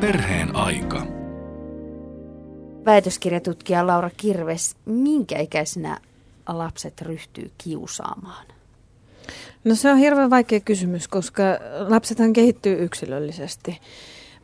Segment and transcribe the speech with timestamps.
[0.00, 1.06] Perheen aika.
[2.84, 5.98] Väitöskirjatutkija Laura Kirves, minkä ikäisenä
[6.48, 8.46] lapset ryhtyy kiusaamaan?
[9.64, 11.42] No se on hirveän vaikea kysymys, koska
[11.88, 13.80] lapsethan kehittyy yksilöllisesti.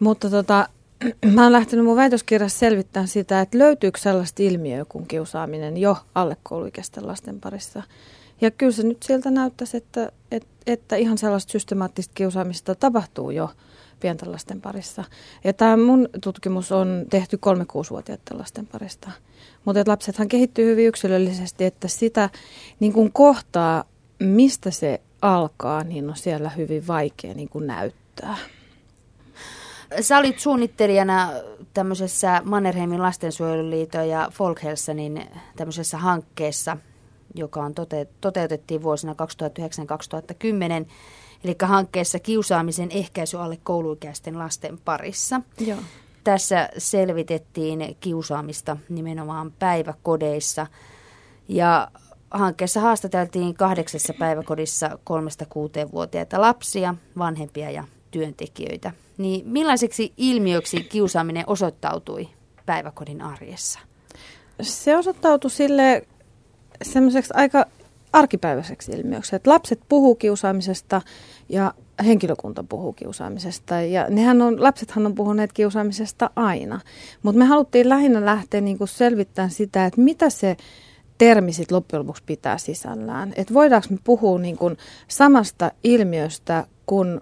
[0.01, 0.69] Mutta tota,
[1.35, 6.37] mä oon lähtenyt mun väitöskirjassa selvittämään sitä, että löytyykö sellaista ilmiöä kuin kiusaaminen jo alle
[6.42, 7.82] kouluikäisten lasten parissa.
[8.40, 13.50] Ja kyllä se nyt sieltä näyttäisi, että, että, että ihan sellaista systemaattista kiusaamista tapahtuu jo
[14.03, 15.04] pienten lasten parissa.
[15.44, 19.10] Ja tämä mun tutkimus on tehty 3-6-vuotiaiden lasten parista.
[19.65, 22.30] Mutta lapsethan kehittyy hyvin yksilöllisesti, että sitä
[22.80, 23.84] niin kun kohtaa,
[24.19, 28.37] mistä se alkaa, niin on siellä hyvin vaikea niin kuin näyttää.
[30.01, 31.30] Sä olit suunnittelijana
[31.74, 35.27] tämmöisessä Mannerheimin lastensuojeluliiton ja Folkhelsanin
[35.57, 36.77] tämmöisessä hankkeessa,
[37.34, 39.15] joka on tote, toteutettiin vuosina
[40.82, 40.87] 2009-2010,
[41.45, 45.41] eli hankkeessa kiusaamisen ehkäisy alle kouluikäisten lasten parissa.
[45.60, 45.78] Joo.
[46.24, 50.66] Tässä selvitettiin kiusaamista nimenomaan päiväkodeissa
[51.49, 51.88] ja
[52.30, 58.93] hankkeessa haastateltiin kahdeksassa päiväkodissa kolmesta kuuteen vuotiaita lapsia, vanhempia ja työntekijöitä.
[59.18, 62.29] Niin millaiseksi ilmiöksi kiusaaminen osoittautui
[62.66, 63.79] päiväkodin arjessa?
[64.62, 66.06] Se osoittautui sille
[66.82, 67.66] semmoiseksi aika
[68.12, 71.02] arkipäiväiseksi ilmiöksi, että lapset puhuu kiusaamisesta
[71.48, 71.74] ja
[72.05, 73.80] henkilökunta puhuu kiusaamisesta.
[73.80, 76.80] Ja nehän on, lapsethan on puhuneet kiusaamisesta aina,
[77.22, 80.56] mutta me haluttiin lähinnä lähteä niin kuin selvittämään sitä, että mitä se
[81.18, 83.33] termi sit loppujen lopuksi pitää sisällään.
[83.36, 84.77] Että voidaanko me puhua niin kuin
[85.08, 87.20] samasta ilmiöstä kuin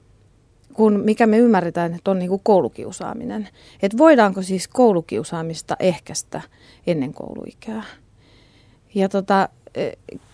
[0.74, 3.48] kun mikä me ymmärretään, että on niin kuin koulukiusaaminen.
[3.82, 6.40] Että voidaanko siis koulukiusaamista ehkäistä
[6.86, 7.82] ennen kouluikää.
[8.94, 9.48] Ja tota,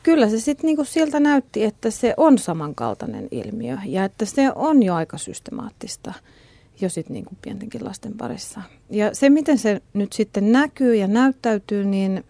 [0.03, 4.83] kyllä se sitten niinku sieltä näytti, että se on samankaltainen ilmiö ja että se on
[4.83, 6.13] jo aika systemaattista
[6.81, 8.63] jo sitten niinku pientenkin lasten parissa.
[8.91, 12.25] Ja se, miten se nyt sitten näkyy ja näyttäytyy, niin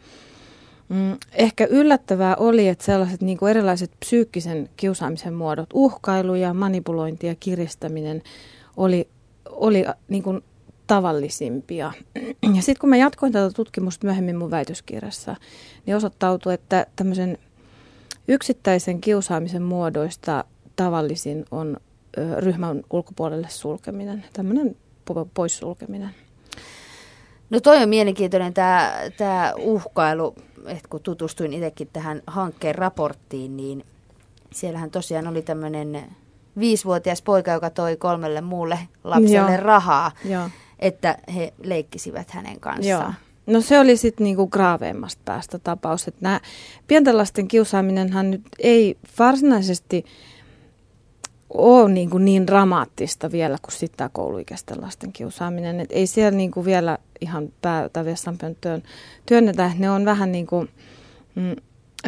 [0.88, 7.26] Mm, ehkä yllättävää oli, että sellaiset niin kuin erilaiset psyykkisen kiusaamisen muodot, uhkailu ja manipulointi
[7.26, 8.22] ja kiristäminen
[8.76, 9.08] oli,
[9.50, 10.40] oli niin kuin
[10.86, 11.92] tavallisimpia.
[12.54, 15.36] Ja sitten kun mä jatkoin tätä tutkimusta myöhemmin mun väitöskirjassa,
[15.86, 17.38] niin osoittautui, että tämmöisen
[18.28, 20.44] yksittäisen kiusaamisen muodoista
[20.76, 21.76] tavallisin on
[22.18, 24.76] ö, ryhmän ulkopuolelle sulkeminen, tämmöinen
[25.34, 26.10] poissulkeminen.
[27.50, 30.34] No toi on mielenkiintoinen tämä, tämä uhkailu
[30.66, 33.84] että kun tutustuin itsekin tähän hankkeen raporttiin, niin
[34.52, 36.02] siellähän tosiaan oli tämmöinen
[36.58, 39.60] viisivuotias poika, joka toi kolmelle muulle lapselle Joo.
[39.60, 40.50] rahaa, Joo.
[40.78, 42.86] Että he leikkisivät hänen kanssaan.
[42.86, 43.12] Joo.
[43.46, 46.08] No se oli sitten niinku graaveimmasta päästä tapaus.
[46.08, 46.40] Että nämä
[46.86, 50.04] pienten lasten kiusaaminenhan nyt ei varsinaisesti
[51.50, 55.80] ole niin, kuin niin dramaattista vielä kuin sitten tämä kouluikäisten lasten kiusaaminen.
[55.80, 58.82] Et ei siellä niin kuin vielä ihan päätä vessanpönttöön
[59.26, 59.70] työnnetä.
[59.78, 60.68] Ne on vähän niin kuin,
[61.34, 61.56] mm,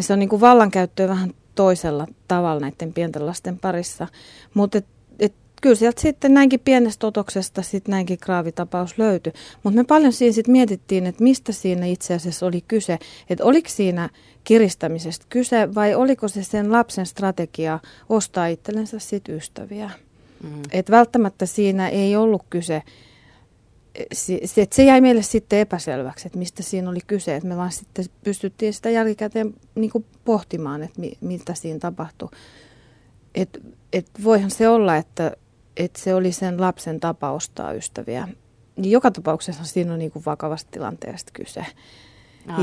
[0.01, 4.09] se on niin vallankäyttöä vähän toisella tavalla näiden pienten lasten parissa.
[4.55, 4.79] Mutta
[5.63, 9.33] kyllä sieltä sitten näinkin pienestä otoksesta sitten näinkin kraavitapaus löytyi.
[9.63, 12.99] Mutta me paljon siinä sitten mietittiin, että mistä siinä itse asiassa oli kyse.
[13.31, 14.09] Että oliko siinä
[14.45, 19.91] kiristämisestä kyse vai oliko se sen lapsen strategia ostaa itsellensä sitten ystäviä.
[20.43, 20.63] Mm.
[20.73, 22.83] Että välttämättä siinä ei ollut kyse,
[24.13, 27.37] se, se jäi meille sitten epäselväksi, että mistä siinä oli kyse.
[27.37, 29.91] Että me vaan sitten pystyttiin sitä jälkikäteen niin
[30.25, 32.29] pohtimaan, että mi, miltä siinä tapahtui.
[33.35, 33.59] Et,
[33.93, 35.37] et voihan se olla, että
[35.79, 38.29] että se oli sen lapsen tapa ostaa ystäviä.
[38.77, 41.67] Joka tapauksessa siinä on niin kuin vakavasta tilanteesta kyse.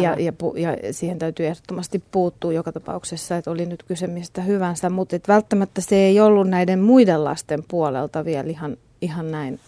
[0.02, 4.90] Ja, ja, ja siihen täytyy ehdottomasti puuttua joka tapauksessa, että oli nyt kyse mistä hyvänsä,
[4.90, 9.60] mutta et välttämättä se ei ollut näiden muiden lasten puolelta vielä ihan, ihan näin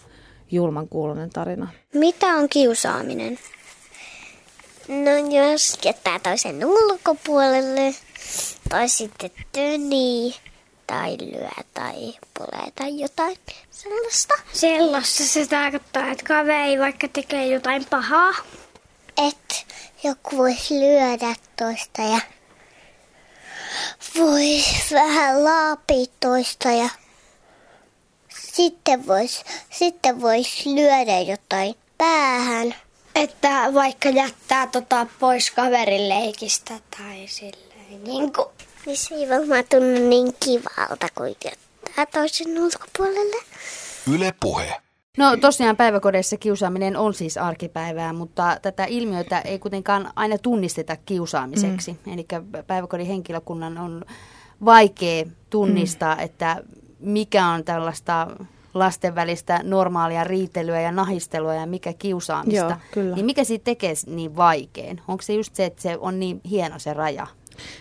[0.50, 1.68] julman kuulonen tarina.
[1.94, 3.38] Mitä on kiusaaminen?
[4.88, 7.94] No jos jättää toisen ulkopuolelle
[8.68, 10.34] tai sitten tönii
[10.88, 13.36] tai lyö tai pulee tai jotain
[13.70, 14.34] sellaista.
[14.52, 18.32] Sellaista se tarkoittaa, että kaveri vaikka tekee jotain pahaa.
[19.28, 19.54] Että
[20.04, 22.20] joku voisi lyödä toista ja
[24.18, 24.62] voi
[24.92, 26.88] vähän laapia toista ja
[28.28, 32.74] sitten voisi sitten vois lyödä jotain päähän.
[33.14, 38.48] Että vaikka jättää tota pois kaverin leikistä tai silleen niin kuin
[38.88, 43.36] niin se ei varmaan tunnu niin kivalta kuin jättää toisen ulkopuolelle.
[44.14, 44.76] Yle puhe.
[45.18, 51.92] No tosiaan päiväkodeissa kiusaaminen on siis arkipäivää, mutta tätä ilmiötä ei kuitenkaan aina tunnisteta kiusaamiseksi.
[51.92, 52.12] Mm.
[52.12, 52.26] Eli
[52.66, 54.04] päiväkodin henkilökunnan on
[54.64, 56.20] vaikea tunnistaa, mm.
[56.20, 56.62] että
[57.00, 58.26] mikä on tällaista
[58.74, 62.64] lasten välistä normaalia riitelyä ja nahistelua ja mikä kiusaamista.
[62.64, 63.14] Joo, kyllä.
[63.14, 65.00] Niin mikä siitä tekee niin vaikein?
[65.08, 67.26] Onko se just se, että se on niin hieno se raja?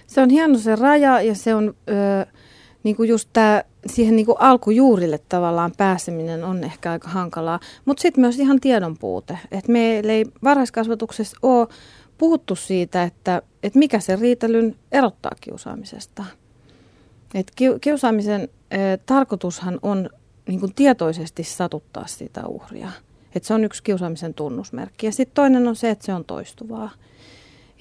[0.08, 2.26] Se on hieno se raja ja se on ö,
[2.84, 7.60] niin kuin just tämä siihen niin kuin alkujuurille tavallaan pääseminen on ehkä aika hankalaa.
[7.86, 9.40] Mutta sitten myös ihan tiedon puute.
[9.68, 11.68] Meillä ei varhaiskasvatuksessa ole
[12.18, 16.26] puhuttu siitä, että, että mikä se riitelyn erottaa kiusaamisesta.
[17.34, 17.52] Et
[17.82, 18.42] kiusaamisen
[18.74, 20.10] ö, tarkoitushan on
[20.48, 22.92] niin kuin tietoisesti satuttaa sitä uhria.
[23.36, 25.06] Et se on yksi kiusaamisen tunnusmerkki.
[25.06, 26.90] Ja sitten toinen on se, että se on toistuvaa.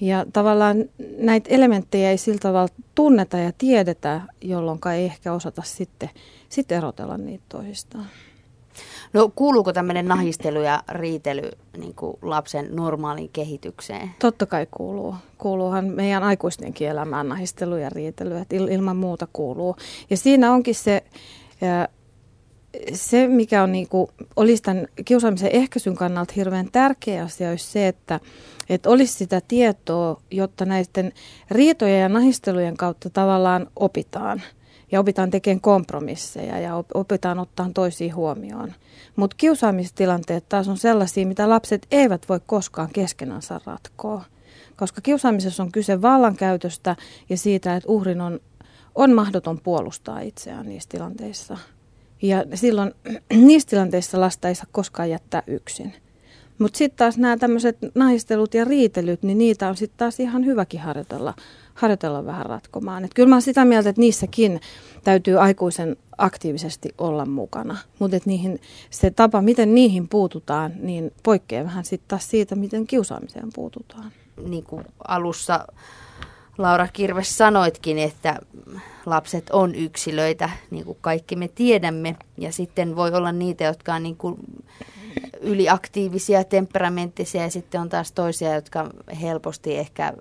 [0.00, 0.84] Ja tavallaan
[1.18, 6.10] näitä elementtejä ei sillä tavalla tunneta ja tiedetä, jolloin ei ehkä osata sitten,
[6.48, 8.06] sitten erotella niitä toisistaan.
[9.12, 14.10] No kuuluuko tämmöinen nahistelu ja riitely niin kuin lapsen normaaliin kehitykseen?
[14.18, 15.14] Totta kai kuuluu.
[15.38, 19.76] Kuuluuhan meidän aikuistenkin elämään nahistelu ja riitely, että ilman muuta kuuluu.
[20.10, 21.04] Ja siinä onkin se,
[22.92, 27.88] se mikä on niin kuin, olisi tämän kiusaamisen ehkäisyn kannalta hirveän tärkeä asia, olisi se,
[27.88, 28.20] että
[28.68, 31.12] että olisi sitä tietoa, jotta näiden
[31.50, 34.42] riitojen ja nahistelujen kautta tavallaan opitaan.
[34.92, 38.72] Ja opitaan tekemään kompromisseja ja opitaan ottaa toisiin huomioon.
[39.16, 44.24] Mutta kiusaamistilanteet taas on sellaisia, mitä lapset eivät voi koskaan keskenänsä ratkoa.
[44.76, 46.96] Koska kiusaamisessa on kyse vallankäytöstä
[47.28, 48.40] ja siitä, että uhrin on,
[48.94, 51.58] on mahdoton puolustaa itseään niissä tilanteissa.
[52.22, 52.94] Ja silloin
[53.46, 55.92] niissä tilanteissa lasta ei saa koskaan jättää yksin.
[56.58, 60.80] Mutta sitten taas nämä tämmöiset naistelut ja riitelyt, niin niitä on sitten taas ihan hyväkin
[60.80, 61.34] harjoitella,
[61.74, 63.04] harjoitella vähän ratkomaan.
[63.04, 64.60] Et kyllä mä oon sitä mieltä, että niissäkin
[65.04, 67.76] täytyy aikuisen aktiivisesti olla mukana.
[67.98, 68.60] Mutta niihin,
[68.90, 74.12] se tapa, miten niihin puututaan, niin poikkeaa vähän sitten taas siitä, miten kiusaamiseen puututaan.
[74.48, 75.66] Niin kuin alussa
[76.58, 78.38] Laura Kirves sanoitkin, että
[79.06, 82.16] lapset on yksilöitä, niin kuin kaikki me tiedämme.
[82.38, 84.36] Ja sitten voi olla niitä, jotka on niin kuin
[85.40, 88.90] yliaktiivisia, temperamenttisia ja sitten on taas toisia, jotka
[89.22, 90.12] helposti ehkä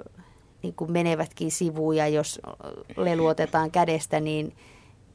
[0.64, 2.42] niin kuin menevätkin sivuun ja jos
[2.98, 4.56] leluotetaan kädestä, niin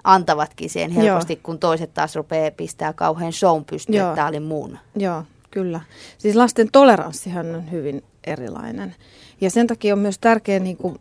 [0.05, 1.41] antavatkin sen helposti, Joo.
[1.43, 4.79] kun toiset taas rupeaa pistää kauhean shown pystyyn, että tämä oli mun.
[4.97, 5.81] Joo, kyllä.
[6.19, 8.95] Siis lasten toleranssihan on hyvin erilainen.
[9.41, 10.99] Ja sen takia on myös tärkeää niin kuin,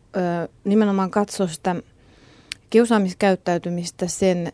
[0.64, 1.76] nimenomaan katsoa sitä
[2.70, 4.54] kiusaamiskäyttäytymistä sen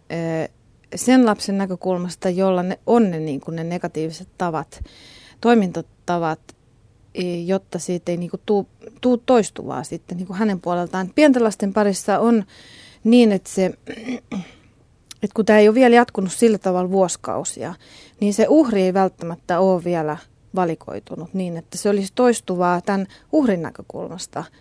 [0.95, 4.83] sen lapsen näkökulmasta, jolla ne on ne, niin kuin ne negatiiviset tavat,
[5.41, 6.39] toimintatavat,
[7.15, 8.67] e, jotta siitä ei niin kuin tuu,
[9.01, 11.11] tuu toistuvaa sitten niin kuin hänen puoleltaan.
[11.15, 12.45] Pienten lasten parissa on
[13.03, 13.65] niin, että se
[15.23, 17.73] että kun tämä ei ole vielä jatkunut sillä tavalla vuosikausia,
[18.19, 20.17] niin se uhri ei välttämättä ole vielä
[20.55, 24.43] valikoitunut niin, että se olisi toistuvaa tämän uhrin näkökulmasta–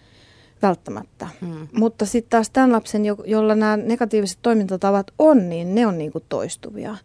[0.67, 1.29] välttämättä.
[1.41, 1.69] Hmm.
[1.73, 6.13] Mutta sitten taas tämän lapsen, jo, jolla nämä negatiiviset toimintatavat on, niin ne on niin
[6.13, 6.97] kuin toistuvia.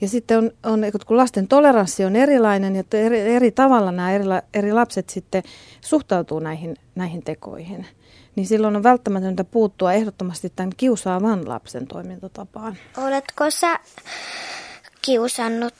[0.00, 4.24] Ja sitten on, on, kun lasten toleranssi on erilainen, että eri, eri tavalla nämä eri,
[4.54, 5.42] eri lapset sitten
[5.80, 7.86] suhtautuu näihin, näihin tekoihin,
[8.36, 12.76] niin silloin on välttämätöntä puuttua ehdottomasti tämän kiusaavan lapsen toimintatapaan.
[12.96, 13.80] Oletko sä
[15.02, 15.74] kiusannut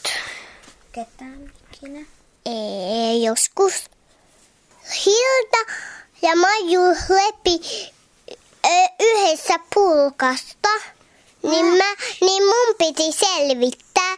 [0.92, 2.15] ketään ikinä?
[2.46, 3.74] Ei, joskus.
[5.06, 5.72] Hilda
[6.22, 7.60] ja Maju lepi
[9.00, 10.68] yhdessä pulkasta.
[11.42, 14.12] Niin, mä, niin mun piti selvittää,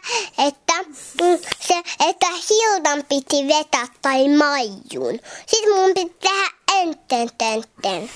[0.47, 0.73] että,
[1.21, 1.73] mm, se,
[2.09, 5.19] että Hildan piti vetää tai Maijun.
[5.45, 6.49] Sitten mun piti tehdä
[6.81, 8.09] enten tenten.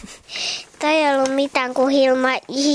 [0.79, 2.29] Tai ei ollut mitään, kun Hilma,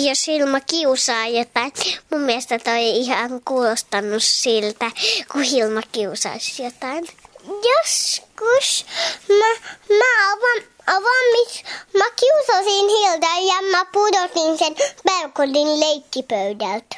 [0.08, 1.72] jos Hilma kiusaa jotain.
[2.10, 4.90] Mun mielestä toi ei ihan kuulostanut siltä,
[5.32, 7.06] kun Hilma kiusaisi jotain.
[7.48, 8.86] Joskus
[9.28, 11.62] mä, mä avaan Avamis,
[11.98, 16.96] mä kiusasin Hilda ja mä pudotin sen Berkodin leikkipöydältä.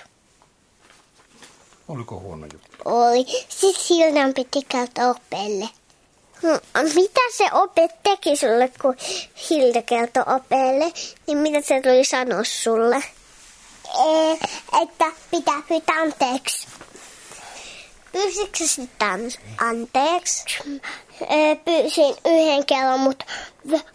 [1.88, 2.68] Oliko huono juttu?
[2.84, 3.26] Oli.
[3.48, 5.68] Sitten Hildan piti kertoa opelle.
[6.42, 6.60] Hmm,
[6.94, 8.96] mitä se opet teki sulle, kun
[9.50, 10.92] Hilda kertoi opelle?
[11.26, 13.04] Niin mitä se tuli sanoa sulle?
[13.98, 14.32] Ee,
[14.82, 16.66] että pitää pyytää anteeksi.
[18.12, 20.44] Pyysitkö sitten anteeksi?
[21.64, 23.24] Pyysin yhden kerran, mutta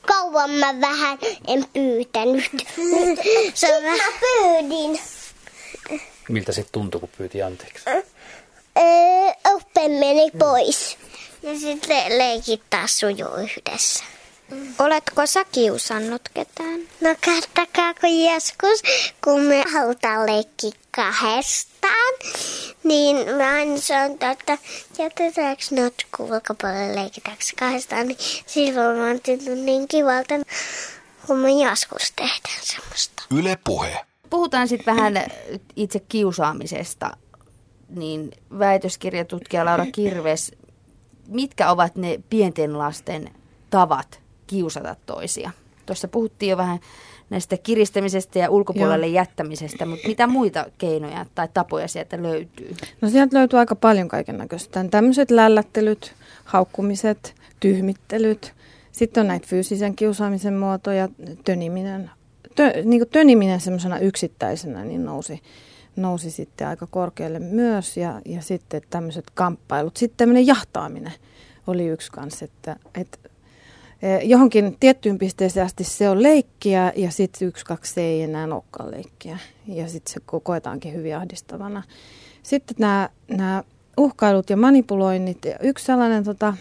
[0.08, 1.18] kauan mä vähän
[1.48, 2.52] en pyytänyt.
[2.78, 3.98] Nyt se on vähän...
[3.98, 5.00] Mä pyydin.
[6.30, 7.86] Miltä se tuntui, kun pyyti anteeksi?
[9.54, 10.98] Oppe meni pois.
[11.44, 14.04] Ja sitten leikit taas sujuu yhdessä.
[14.80, 16.80] Oletko sä kiusannut ketään?
[17.02, 18.82] No kattakaa, kun joskus,
[19.24, 22.14] kun me halutaan leikkiä kahdestaan,
[22.84, 24.58] niin mä aina sanon, että
[24.98, 29.20] jätetäänkö notku ulkopuolelle leikitäänkö kahdestaan, niin silloin mä oon
[29.66, 30.34] niin kivalta,
[31.28, 33.24] kun me joskus tehdään semmoista.
[33.32, 34.06] Yle Puhe.
[34.30, 35.14] Puhutaan sitten vähän
[35.76, 37.18] itse kiusaamisesta.
[37.90, 40.52] niin väitöskirjatutkija Laura Kirves,
[41.28, 43.32] mitkä ovat ne pienten lasten
[43.70, 45.52] tavat kiusata toisia?
[45.86, 46.80] Tuossa puhuttiin jo vähän
[47.30, 49.16] näistä kiristämisestä ja ulkopuolelle Joo.
[49.16, 52.76] jättämisestä, mutta mitä muita keinoja tai tapoja sieltä löytyy?
[53.02, 54.86] No sieltä löytyy aika paljon kaiken näköistä.
[54.92, 56.14] Tämmöiset lällättelyt,
[56.46, 58.54] haukkumiset, tyhmittelyt.
[58.92, 61.10] Sitten on näitä fyysisen kiusaamisen muotoja,
[61.46, 62.12] töniminen.
[62.56, 65.42] Tö, niin kuin töniminen semmoisena yksittäisenä niin nousi,
[65.96, 67.98] nousi sitten aika korkealle myös.
[67.98, 69.98] Ja, ja sitten tämmöiset kamppailut.
[69.98, 71.14] Sitten tämmöinen jahtaaminen
[71.68, 73.18] oli yksi kanssa, että, että
[74.24, 79.38] johonkin tiettyyn pisteeseen asti se on leikkiä ja sitten yksi, kaksi ei enää olekaan leikkiä.
[79.68, 81.84] Ja sitten se koetaankin hyvin ahdistavana.
[82.44, 83.64] Sitten nämä, nämä
[83.98, 85.42] uhkailut ja manipuloinnit.
[85.62, 86.54] Yksi sellainen tota,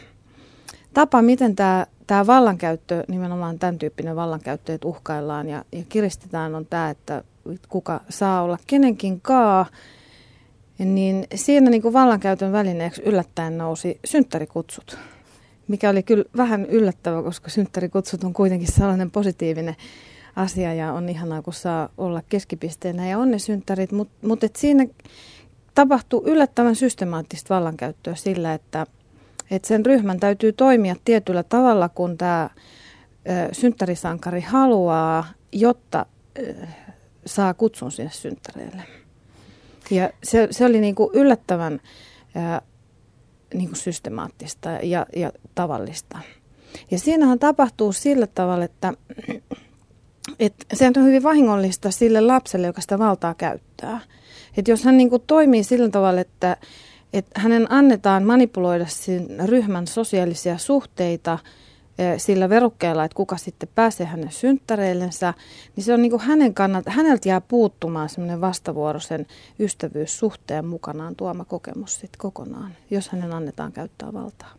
[0.94, 6.66] tapa, miten tämä, tämä vallankäyttö, nimenomaan tämän tyyppinen vallankäyttö, että uhkaillaan ja, ja kiristetään, on
[6.66, 7.24] tämä, että
[7.68, 9.66] kuka saa olla kenenkin kaa.
[10.78, 14.98] Niin siinä niin kuin vallankäytön välineeksi yllättäen nousi synttärikutsut
[15.68, 19.76] mikä oli kyllä vähän yllättävä, koska synttärikutsut on kuitenkin sellainen positiivinen
[20.36, 24.86] asia ja on ihanaa, kun saa olla keskipisteenä ja on ne synttärit, mutta mut siinä
[25.74, 28.86] tapahtuu yllättävän systemaattista vallankäyttöä sillä, että
[29.50, 32.50] et sen ryhmän täytyy toimia tietyllä tavalla, kun tämä
[33.52, 36.06] synttärisankari haluaa, jotta
[36.38, 36.54] ö,
[37.26, 38.82] saa kutsun sinne synttäreille.
[39.90, 42.60] Ja se, se oli niinku yllättävän ö,
[43.54, 46.18] niin kuin systemaattista ja, ja tavallista.
[46.90, 48.92] Ja siinähän tapahtuu sillä tavalla, että,
[50.40, 54.00] että se on hyvin vahingollista sille lapselle, joka sitä valtaa käyttää.
[54.56, 56.56] Että jos hän niin kuin toimii sillä tavalla, että,
[57.12, 58.86] että hänen annetaan manipuloida
[59.44, 61.38] ryhmän sosiaalisia suhteita–
[62.16, 65.34] sillä verukkeella, että kuka sitten pääsee hänen synttäreillensä,
[65.76, 69.26] niin se on niin kuin hänen kannalta, häneltä jää puuttumaan semmoinen vastavuoroisen
[69.58, 74.50] ystävyyssuhteen mukanaan tuoma kokemus sitten kokonaan, jos hänen annetaan käyttää valtaa.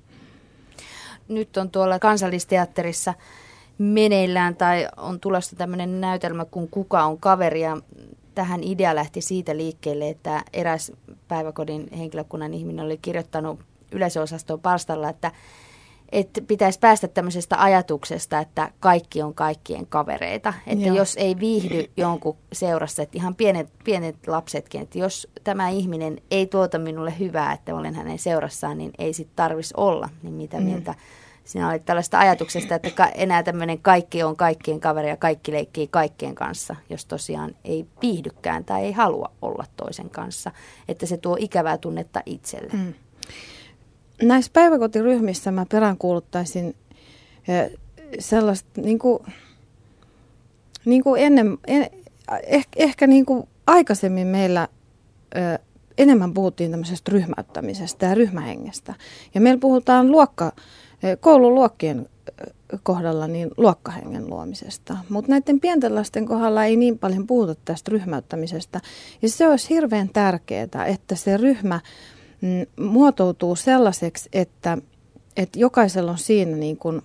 [1.27, 3.13] Nyt on tuolla kansallisteatterissa
[3.77, 7.77] meneillään tai on tulossa tämmöinen näytelmä kun Kuka on kaveri ja
[8.35, 10.91] tähän idea lähti siitä liikkeelle, että eräs
[11.27, 13.59] päiväkodin henkilökunnan ihminen oli kirjoittanut
[13.91, 15.31] yleisöosastoon palstalla, että
[16.11, 20.53] että pitäisi päästä tämmöisestä ajatuksesta, että kaikki on kaikkien kavereita.
[20.67, 20.95] Että Joo.
[20.95, 26.47] jos ei viihdy jonkun seurassa, että ihan pienet, pienet lapsetkin, että jos tämä ihminen ei
[26.47, 30.09] tuota minulle hyvää, että olen hänen seurassaan, niin ei sitten tarvitsisi olla.
[30.23, 30.63] Niin mitä mm.
[30.63, 30.95] mieltä
[31.43, 36.35] sinä olit tällaista ajatuksesta, että enää tämmöinen kaikki on kaikkien kaveri ja kaikki leikkii kaikkien
[36.35, 40.51] kanssa, jos tosiaan ei viihdykään tai ei halua olla toisen kanssa.
[40.87, 42.73] Että se tuo ikävää tunnetta itselle.
[42.73, 42.93] Mm
[44.21, 46.75] näissä päiväkotiryhmissä mä peräänkuuluttaisin
[48.19, 49.19] sellaista niin kuin,
[50.85, 51.89] niin kuin ennen, en,
[52.43, 54.67] ehkä, ehkä niin kuin aikaisemmin meillä
[55.97, 58.93] enemmän puhuttiin tämmöisestä ryhmäyttämisestä ja ryhmähengestä.
[59.33, 60.51] Ja meillä puhutaan luokka,
[61.19, 62.09] koululuokkien
[62.83, 64.97] kohdalla niin luokkahengen luomisesta.
[65.09, 68.81] Mutta näiden pienten lasten kohdalla ei niin paljon puhuta tästä ryhmäyttämisestä.
[69.21, 71.79] Ja se olisi hirveän tärkeää, että se ryhmä
[72.79, 74.77] muotoutuu sellaiseksi, että,
[75.37, 77.01] että jokaisella on siinä niin kuin,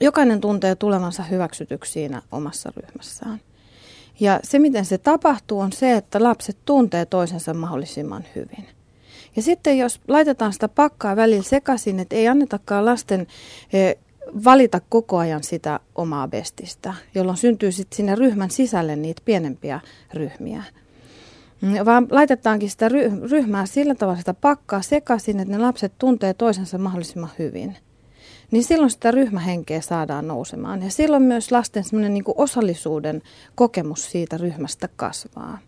[0.00, 3.40] jokainen tuntee tulevansa hyväksytyksi siinä omassa ryhmässään.
[4.20, 8.68] Ja se, miten se tapahtuu, on se, että lapset tuntee toisensa mahdollisimman hyvin.
[9.36, 13.26] Ja sitten jos laitetaan sitä pakkaa välillä sekaisin, että ei annetakaan lasten
[13.72, 13.94] e,
[14.44, 19.80] valita koko ajan sitä omaa bestistä, jolloin syntyy sitten sinne ryhmän sisälle niitä pienempiä
[20.14, 20.62] ryhmiä.
[21.60, 22.88] Mm, vaan laitetaankin sitä
[23.30, 27.76] ryhmää sillä tavalla sitä pakkaa sekaisin, että ne lapset tuntee toisensa mahdollisimman hyvin.
[28.50, 30.82] Niin silloin sitä ryhmähenkeä saadaan nousemaan.
[30.82, 33.22] Ja silloin myös lasten niin osallisuuden
[33.54, 35.58] kokemus siitä ryhmästä kasvaa.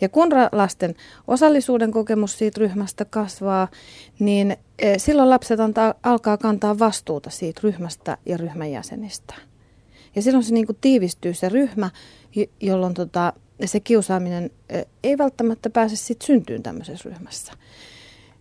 [0.00, 0.94] Ja kun lasten
[1.26, 3.68] osallisuuden kokemus siitä ryhmästä kasvaa,
[4.18, 9.34] niin e, silloin lapset antaa, alkaa kantaa vastuuta siitä ryhmästä ja ryhmän jäsenistä.
[10.16, 11.90] Ja silloin se niin kuin tiivistyy se ryhmä,
[12.60, 13.32] jolloin tota,
[13.64, 14.50] se kiusaaminen
[15.02, 17.52] ei välttämättä pääse sit syntyyn tämmöisessä ryhmässä.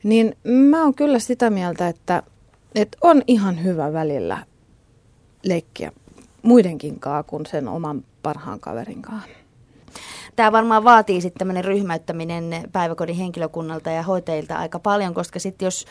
[0.03, 2.24] Niin mä oon kyllä sitä mieltä, että,
[2.75, 4.38] että on ihan hyvä välillä
[5.43, 5.91] leikkiä
[6.41, 9.21] muidenkin kaa kuin sen oman parhaan kaverin kaa.
[10.36, 15.86] Tämä varmaan vaatii sitten tämmöinen ryhmäyttäminen päiväkodin henkilökunnalta ja hoitajilta aika paljon, koska sitten jos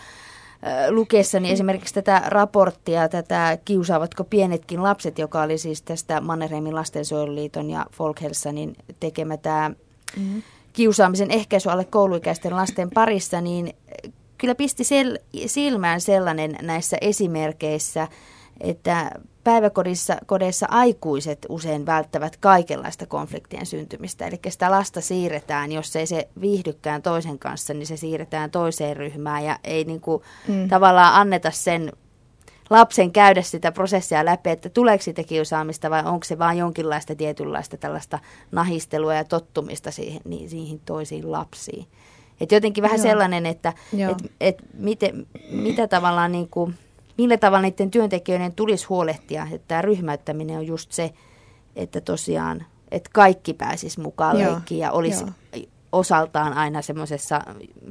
[0.90, 7.86] lukeessani esimerkiksi tätä raporttia, tätä Kiusaavatko pienetkin lapset, joka oli siis tästä Mannerheimin lastensuojeluliiton ja
[7.92, 9.70] Folkhelsanin tekemä tämä
[10.16, 10.42] mm-hmm.
[10.72, 13.74] kiusaamisen ehkäisy alle kouluikäisten lasten parissa, niin
[14.38, 18.08] kyllä pisti sel- silmään sellainen näissä esimerkkeissä,
[18.60, 19.10] että
[19.46, 24.26] päiväkodissa kodeissa aikuiset usein välttävät kaikenlaista konfliktien syntymistä.
[24.26, 29.44] Eli sitä lasta siirretään, jos ei se viihdykään toisen kanssa, niin se siirretään toiseen ryhmään
[29.44, 30.68] ja ei niin kuin mm.
[30.68, 31.92] tavallaan anneta sen
[32.70, 37.76] lapsen käydä sitä prosessia läpi, että tuleeko siitä kiusaamista vai onko se vain jonkinlaista tietynlaista
[37.76, 38.18] tällaista
[38.52, 41.86] nahistelua ja tottumista siihen, niin, siihen toisiin lapsiin.
[42.40, 43.02] Et jotenkin vähän Joo.
[43.02, 43.72] sellainen, että
[44.10, 46.74] et, et miten, mitä tavallaan niin kuin,
[47.18, 51.12] millä tavalla niiden työntekijöiden tulisi huolehtia, että tämä ryhmäyttäminen on just se,
[51.76, 54.52] että tosiaan, että kaikki pääsis mukaan Joo.
[54.52, 55.64] leikkiin ja olisi Joo.
[55.92, 57.40] osaltaan aina semmoisessa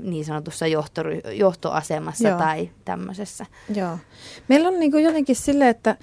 [0.03, 2.39] niin sanotussa johtory- johtoasemassa Joo.
[2.39, 3.45] tai tämmöisessä.
[3.75, 3.97] Joo.
[4.47, 5.95] Meillä on niin kuin jotenkin sille, että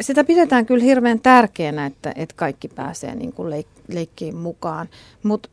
[0.00, 4.88] sitä pidetään kyllä hirveän tärkeänä, että, että kaikki pääsee niin kuin leik- leikkiin mukaan,
[5.22, 5.48] mutta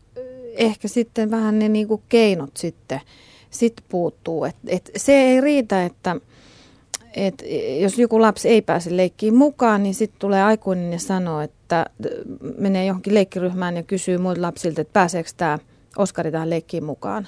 [0.57, 3.01] ehkä sitten vähän ne niin kuin keinot sitten
[3.49, 4.45] sit puuttuu.
[4.45, 6.15] Et, et se ei riitä, että
[7.13, 7.43] et
[7.79, 11.85] jos joku lapsi ei pääse leikkiin mukaan, niin sitten tulee aikuinen ja sanoo, että
[12.57, 15.59] menee johonkin leikkiryhmään ja kysyy muilta lapsilta, että pääseekö tämä
[15.97, 17.27] Oskari tähän leikkiin mukaan.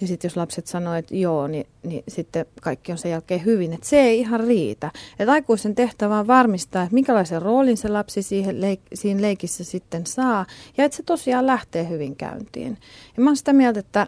[0.00, 3.72] Ja sitten jos lapset sanoo, että joo, niin, niin sitten kaikki on sen jälkeen hyvin.
[3.72, 4.90] Että se ei ihan riitä.
[5.18, 10.06] Että aikuisen tehtävä on varmistaa, että minkälaisen roolin se lapsi siihen leik- siinä leikissä sitten
[10.06, 10.46] saa.
[10.76, 12.78] Ja että se tosiaan lähtee hyvin käyntiin.
[13.16, 14.06] Ja mä oon sitä mieltä, että,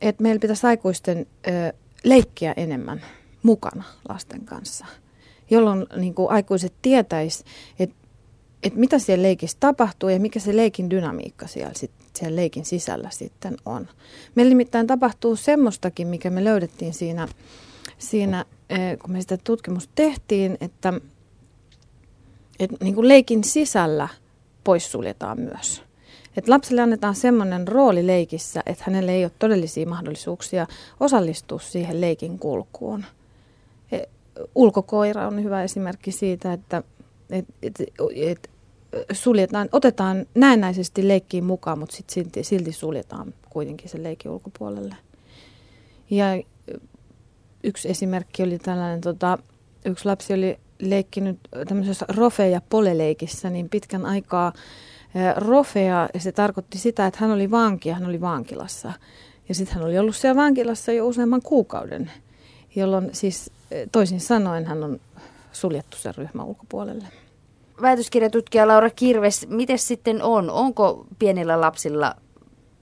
[0.00, 1.72] että meillä pitäisi aikuisten ö,
[2.04, 3.02] leikkiä enemmän
[3.44, 4.86] mukana lasten kanssa,
[5.50, 7.44] jolloin niin kuin aikuiset tietäis,
[7.78, 8.04] että
[8.64, 13.10] että mitä siellä leikissä tapahtuu ja mikä se leikin dynamiikka siellä, sit, siellä leikin sisällä
[13.10, 13.88] sitten on.
[14.34, 17.28] Meillä nimittäin tapahtuu semmoistakin, mikä me löydettiin siinä,
[17.98, 20.92] siinä eh, kun me sitä tutkimusta tehtiin, että,
[22.58, 24.08] että niin kuin leikin sisällä
[24.64, 25.82] poissuljetaan myös.
[26.36, 30.66] Että lapselle annetaan semmoinen rooli leikissä, että hänelle ei ole todellisia mahdollisuuksia
[31.00, 33.04] osallistua siihen leikin kulkuun
[34.54, 36.82] ulkokoira on hyvä esimerkki siitä, että
[37.30, 37.74] et, et,
[38.16, 38.50] et,
[39.12, 44.96] suljetaan, otetaan näennäisesti leikkiin mukaan, mutta sit silti, silti suljetaan kuitenkin sen leikin ulkopuolelle.
[46.10, 46.26] Ja
[47.64, 49.38] yksi esimerkki oli tällainen, tota,
[49.84, 54.52] yksi lapsi oli leikkinyt tämmöisessä rofe- ja poleleikissä niin pitkän aikaa
[55.36, 58.92] rofea, ja se tarkoitti sitä, että hän oli vanki ja hän oli vankilassa.
[59.48, 62.10] Ja sitten hän oli ollut siellä vankilassa jo useamman kuukauden,
[62.76, 63.50] jolloin siis
[63.92, 65.00] toisin sanoen hän on
[65.52, 67.04] suljettu sen ryhmän ulkopuolelle.
[67.82, 70.50] Väitöskirjatutkija Laura Kirves, miten sitten on?
[70.50, 72.16] Onko pienillä lapsilla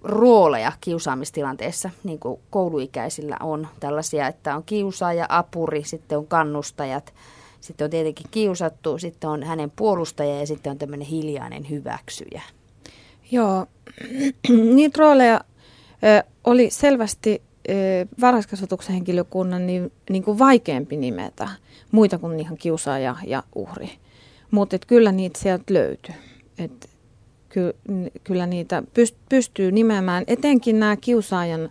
[0.03, 7.15] rooleja kiusaamistilanteessa, niin kuin kouluikäisillä on tällaisia, että on kiusaaja, apuri, sitten on kannustajat,
[7.61, 12.43] sitten on tietenkin kiusattu, sitten on hänen puolustaja ja sitten on tämmöinen hiljainen hyväksyjä.
[13.31, 13.67] Joo,
[14.75, 15.41] niitä rooleja
[16.45, 17.43] oli selvästi
[18.21, 21.49] varhaiskasvatuksen henkilökunnan niin, niin kuin vaikeampi nimetä
[21.91, 23.91] muita kuin ihan kiusaaja ja uhri.
[24.51, 26.15] Mutta kyllä niitä sieltä löytyy.
[26.59, 26.91] Et
[27.49, 27.75] ky,
[28.25, 28.83] kyllä niitä
[29.29, 30.25] pystyy nimeämään.
[30.27, 31.71] Etenkin nämä kiusaajan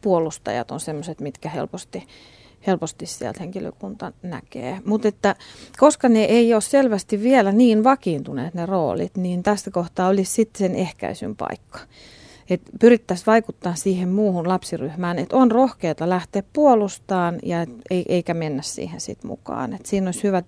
[0.00, 2.06] puolustajat on sellaiset, mitkä helposti,
[2.66, 4.80] helposti sieltä henkilökunta näkee.
[4.84, 5.36] Mutta että
[5.78, 10.58] koska ne ei ole selvästi vielä niin vakiintuneet ne roolit, niin tästä kohtaa olisi sitten
[10.58, 11.78] sen ehkäisyn paikka
[12.50, 18.62] että pyrittäisiin vaikuttaa siihen muuhun lapsiryhmään, että on rohkeata lähteä puolustamaan ja et, eikä mennä
[18.62, 19.72] siihen sitten mukaan.
[19.72, 20.42] Et siinä olisi hyvä,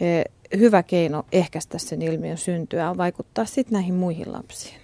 [0.00, 0.24] eh,
[0.58, 4.80] hyvä keino ehkäistä sen ilmiön syntyä on vaikuttaa sitten näihin muihin lapsiin.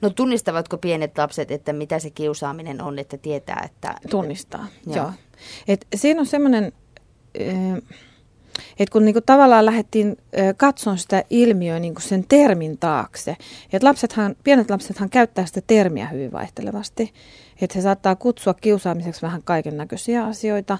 [0.00, 3.94] No tunnistavatko pienet lapset, että mitä se kiusaaminen on, että tietää, että...
[4.10, 4.96] Tunnistaa, joo.
[4.96, 5.12] joo.
[5.68, 6.72] Et siinä on semmoinen...
[7.34, 7.54] Eh,
[8.78, 10.16] et kun niinku tavallaan lähdettiin
[10.56, 13.36] katsomaan sitä ilmiöä niinku sen termin taakse,
[13.72, 17.12] että lapsethan, pienet lapsethan käyttää sitä termiä hyvin vaihtelevasti,
[17.62, 20.78] että he saattaa kutsua kiusaamiseksi vähän kaiken näköisiä asioita,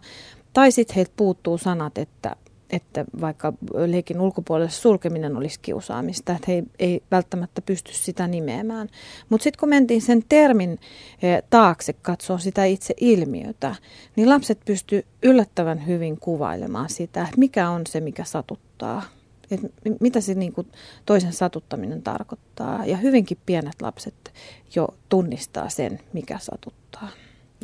[0.52, 2.36] tai sitten heiltä puuttuu sanat, että
[2.72, 3.52] että vaikka
[3.86, 8.88] leikin ulkopuolelle sulkeminen olisi kiusaamista, että he ei, ei välttämättä pysty sitä nimeämään.
[9.28, 10.78] Mutta sitten kun mentiin sen termin
[11.22, 13.74] eh, taakse katsoa sitä itse ilmiötä,
[14.16, 19.02] niin lapset pysty yllättävän hyvin kuvailemaan sitä, että mikä on se, mikä satuttaa.
[19.50, 19.60] Et
[20.00, 20.72] mitä se niin kuin
[21.06, 22.86] toisen satuttaminen tarkoittaa.
[22.86, 24.32] Ja hyvinkin pienet lapset
[24.74, 27.08] jo tunnistaa sen, mikä satuttaa.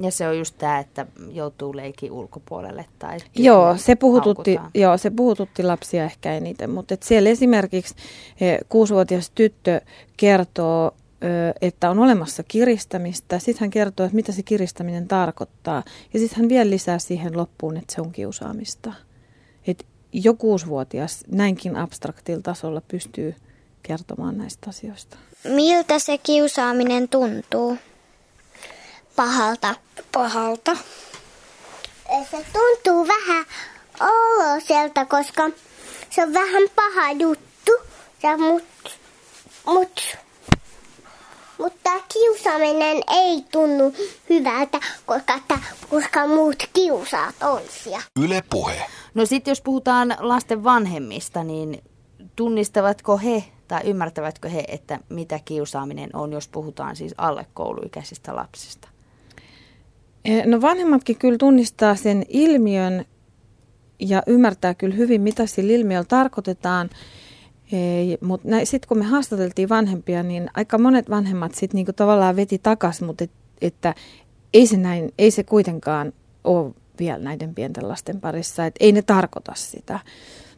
[0.03, 5.11] Ja se on just tämä, että joutuu leikin ulkopuolelle tai joo se, puhututti, joo, se
[5.11, 7.95] puhututti lapsia ehkä eniten, mutta et siellä esimerkiksi
[8.41, 9.81] eh, kuusivuotias tyttö
[10.17, 10.93] kertoo,
[11.61, 13.39] että on olemassa kiristämistä.
[13.39, 15.83] Sitten hän kertoo, että mitä se kiristäminen tarkoittaa.
[16.15, 18.93] Ja sitten hän vielä lisää siihen loppuun, että se on kiusaamista.
[19.67, 23.35] Et jo kuusivuotias näinkin abstraktilla tasolla pystyy
[23.83, 25.17] kertomaan näistä asioista.
[25.45, 27.77] Miltä se kiusaaminen tuntuu?
[29.17, 29.75] Pahalta.
[30.13, 30.77] Pahalta.
[32.31, 33.45] Se tuntuu vähän
[34.01, 35.51] olo sieltä, koska
[36.11, 37.73] se on vähän paha juttu.
[38.23, 38.65] Ja mut,
[39.67, 40.17] mut,
[41.59, 43.95] mutta kiusaaminen ei tunnu
[44.31, 45.59] hyvältä, koska,
[45.91, 48.03] koska muut kiusaa toisia.
[48.21, 48.87] Yle Puhe.
[49.15, 51.83] No sitten jos puhutaan lasten vanhemmista, niin
[52.37, 58.89] tunnistavatko he tai ymmärtävätkö he, että mitä kiusaaminen on, jos puhutaan siis alle kouluikäisistä lapsista?
[60.27, 63.05] Eh, no vanhemmatkin kyllä tunnistaa sen ilmiön
[63.99, 66.91] ja ymmärtää kyllä hyvin, mitä sillä ilmiöllä tarkoitetaan.
[68.21, 73.07] Mutta sitten kun me haastateltiin vanhempia, niin aika monet vanhemmat sitten niinku tavallaan veti takaisin,
[73.07, 73.95] mutta et, että
[74.55, 76.13] ei se, näin, ei se kuitenkaan
[76.45, 80.01] ole vielä näiden pienten lasten parissa, että ei ne tarkoita sitä.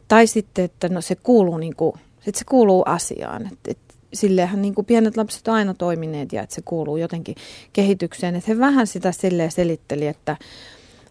[0.07, 3.77] Tai sitten, että no se kuuluu, niinku, sit se kuuluu asiaan, että et,
[4.13, 7.35] sillehän niin kuin pienet lapset on aina toimineet ja että se kuuluu jotenkin
[7.73, 8.35] kehitykseen.
[8.35, 10.37] Että he vähän sitä silleen selitteli, että,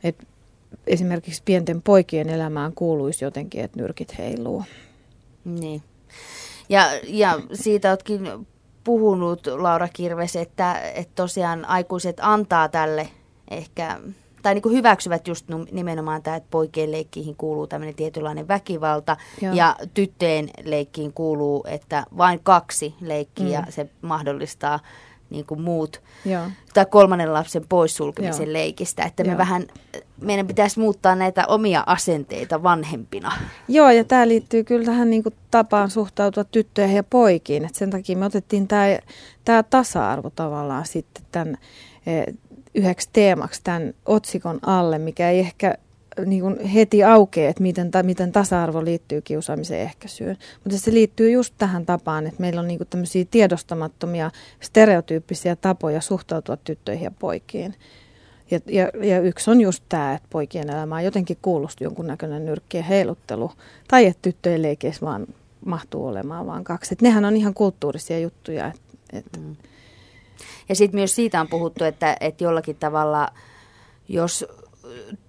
[0.05, 0.27] että
[0.87, 4.65] esimerkiksi pienten poikien elämään kuuluisi jotenkin, että nyrkit heiluu.
[5.45, 5.83] Niin.
[6.69, 8.47] Ja, ja siitä oletkin
[8.85, 13.09] puhunut, Laura Kirves, että, että tosiaan aikuiset antaa tälle
[13.51, 14.01] ehkä,
[14.43, 19.55] tai niin kuin hyväksyvät just nimenomaan tämä, että poikien leikkiin kuuluu tämmöinen tietynlainen väkivalta, Joo.
[19.55, 23.73] ja tyttöjen leikkiin kuuluu, että vain kaksi leikkiä, mm.
[23.73, 24.81] se mahdollistaa
[25.31, 26.43] niin kuin muut, Joo.
[26.75, 28.53] tai kolmannen lapsen poissulkemisen Joo.
[28.53, 29.39] leikistä, että me Joo.
[29.39, 29.67] vähän,
[30.21, 33.33] meidän pitäisi muuttaa näitä omia asenteita vanhempina.
[33.69, 37.91] Joo, ja tämä liittyy kyllä tähän niin kuin tapaan suhtautua tyttöihin ja poikiin, että sen
[37.91, 38.99] takia me otettiin tämä,
[39.45, 41.59] tämä tasa-arvo tavallaan sitten tämän
[42.07, 42.25] eh,
[42.79, 45.75] yhdeksi teemaksi tämän otsikon alle, mikä ei ehkä
[46.27, 50.37] niin kuin heti aukeaa, että miten, ta, miten tasa-arvo liittyy kiusaamisen ehkäisyyn.
[50.65, 56.01] Mutta se liittyy just tähän tapaan, että meillä on niin kuin tämmöisiä tiedostamattomia stereotyyppisiä tapoja
[56.01, 57.75] suhtautua tyttöihin ja poikiin.
[58.51, 63.53] Ja, ja, ja yksi on just tämä, että poikien elämään jotenkin kuulosti jonkunnäköinen nyrkkien heiluttelu.
[63.89, 65.27] Tai että tyttöjen leikeissä vaan
[65.65, 66.95] mahtuu olemaan vaan kaksi.
[66.95, 68.67] Et nehän on ihan kulttuurisia juttuja.
[68.67, 68.81] Et,
[69.13, 69.25] et.
[69.39, 69.57] Mm.
[70.69, 73.29] Ja sitten myös siitä on puhuttu, että, että jollakin tavalla,
[74.09, 74.47] jos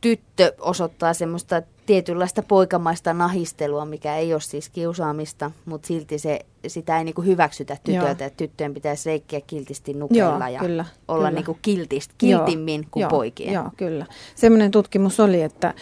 [0.01, 6.97] tyttö osoittaa semmoista tietynlaista poikamaista nahistelua, mikä ei ole siis kiusaamista, mutta silti se, sitä
[6.97, 11.31] ei niinku hyväksytä tytöltä, että tyttöjen pitäisi reikkiä kiltisti nukeilla ja kyllä, olla kyllä.
[11.31, 13.53] Niinku kiltist, kiltimmin Joo, kuin Joo, poikien.
[13.53, 14.05] Joo, kyllä.
[14.35, 15.73] Semmoinen tutkimus oli, että,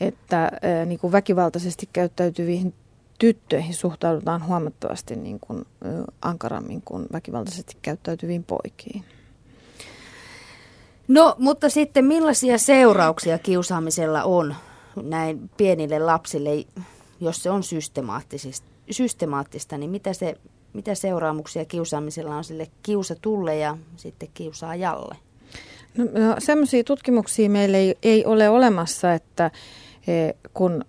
[0.00, 2.74] että äh, niinku väkivaltaisesti käyttäytyviin
[3.20, 5.64] tyttöihin suhtaudutaan huomattavasti niin kuin,
[6.22, 9.04] ankarammin kuin väkivaltaisesti käyttäytyviin poikiin.
[11.08, 14.54] No, mutta sitten millaisia seurauksia kiusaamisella on
[15.02, 16.50] näin pienille lapsille,
[17.20, 17.62] jos se on
[18.90, 20.34] systemaattista, niin mitä, se,
[20.72, 25.16] mitä seuraamuksia kiusaamisella on sille kiusatulle ja sitten kiusaajalle?
[25.96, 29.50] No, no semmoisia tutkimuksia meillä ei, ei ole olemassa, että
[30.06, 30.84] e, kun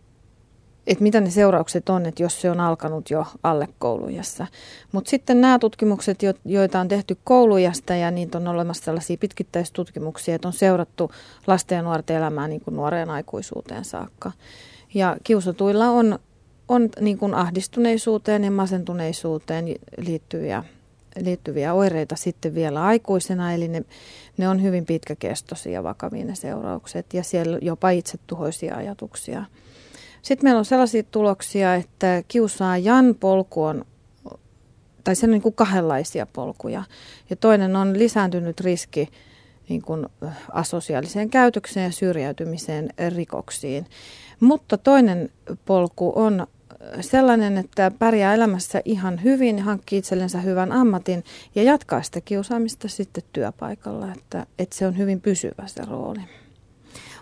[0.88, 4.48] että mitä ne seuraukset on, että jos se on alkanut jo alle koulujassa.
[4.92, 10.48] Mutta sitten nämä tutkimukset, joita on tehty koulujasta ja niitä on olemassa sellaisia pitkittäistutkimuksia, että
[10.48, 11.12] on seurattu
[11.48, 14.32] lasten ja nuorten elämää niin kuin nuoreen aikuisuuteen saakka.
[14.94, 16.20] Ja kiusatuilla on,
[16.68, 19.66] on niin kuin ahdistuneisuuteen ja masentuneisuuteen
[19.98, 20.64] liittyviä,
[21.20, 23.84] liittyviä oireita sitten vielä aikuisena, eli ne,
[24.38, 29.46] ne on hyvin pitkäkestoisia vakavia ne seuraukset ja siellä jopa itsetuhoisia ajatuksia.
[30.22, 33.86] Sitten meillä on sellaisia tuloksia, että kiusaajan polku on,
[35.04, 36.84] tai se on niin kuin kahdenlaisia polkuja.
[37.30, 39.10] Ja toinen on lisääntynyt riski
[39.70, 40.06] niin kuin
[40.52, 43.86] asosiaaliseen käytökseen ja syrjäytymiseen rikoksiin.
[44.40, 45.30] Mutta toinen
[45.66, 46.48] polku on
[47.02, 51.24] sellainen, että pärjää elämässä ihan hyvin, hankkii itsellensä hyvän ammatin
[51.56, 56.22] ja jatkaa sitä kiusaamista sitten työpaikalla, että, että se on hyvin pysyvä se rooli.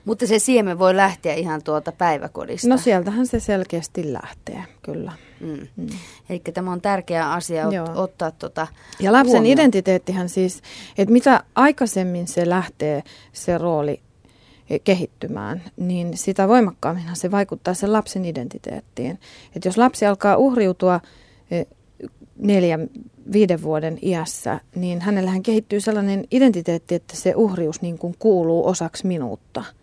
[0.05, 2.67] Mutta se siemen voi lähteä ihan tuolta päiväkodista.
[2.67, 5.12] No sieltähän se selkeästi lähtee, kyllä.
[5.39, 5.67] Mm.
[5.75, 5.88] Mm.
[6.29, 8.67] Eli tämä on tärkeä asia ot- ottaa tuota
[8.99, 9.53] Ja lapsen huomioon.
[9.53, 10.62] identiteettihän siis,
[10.97, 14.01] että mitä aikaisemmin se lähtee, se rooli
[14.69, 19.19] e, kehittymään, niin sitä voimakkaammin se vaikuttaa sen lapsen identiteettiin.
[19.55, 20.99] Että jos lapsi alkaa uhriutua
[21.51, 21.63] e,
[22.38, 22.89] neljän,
[23.31, 29.07] viiden vuoden iässä, niin hänellähän kehittyy sellainen identiteetti, että se uhrius niin kuin kuuluu osaksi
[29.07, 29.63] minuutta–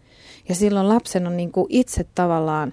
[0.49, 2.73] ja silloin lapsen on niin kuin itse tavallaan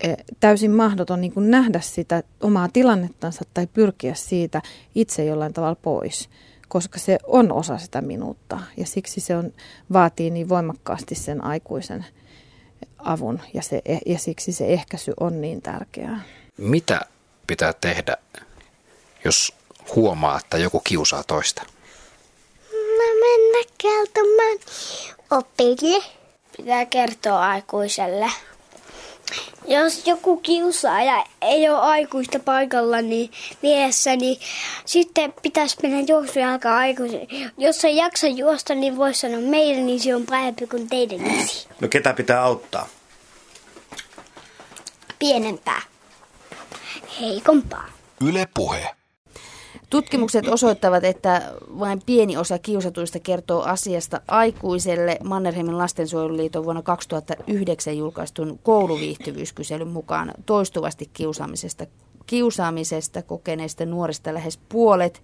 [0.00, 4.62] e, täysin mahdoton niin kuin nähdä sitä omaa tilannettansa tai pyrkiä siitä
[4.94, 6.28] itse jollain tavalla pois,
[6.68, 9.52] koska se on osa sitä minuutta ja siksi se on,
[9.92, 12.06] vaatii niin voimakkaasti sen aikuisen
[12.98, 16.20] avun ja, se, ja siksi se ehkäisy on niin tärkeää.
[16.56, 17.00] Mitä
[17.46, 18.16] pitää tehdä,
[19.24, 19.52] jos
[19.96, 21.62] huomaa, että joku kiusaa toista?
[22.72, 24.58] Mä mennä kertomaan
[25.30, 26.19] opille
[26.60, 28.30] pitää kertoa aikuiselle.
[29.66, 33.30] jos joku kiusaaja ei ole aikuista paikalla niin
[33.62, 34.40] vieressä, niin
[34.84, 37.28] sitten pitäisi mennä juoksujalkaan aikuisen.
[37.58, 41.68] Jos ei jaksa juosta, niin voisi sanoa meidän niin se on parempi kuin teidän isi.
[41.80, 42.88] No ketä pitää auttaa?
[45.18, 45.82] Pienempää.
[47.20, 47.86] Heikompaa.
[48.20, 48.99] Yle Puhe.
[49.90, 55.18] Tutkimukset osoittavat, että vain pieni osa kiusatuista kertoo asiasta aikuiselle.
[55.24, 61.86] Mannerheimin lastensuojeluliiton vuonna 2009 julkaistun kouluviihtyvyyskyselyn mukaan toistuvasti kiusaamisesta,
[62.26, 65.22] kiusaamisesta kokeneista nuorista lähes puolet,